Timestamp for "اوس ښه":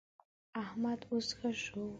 1.11-1.49